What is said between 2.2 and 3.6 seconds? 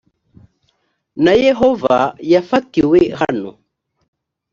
yafatiwe hano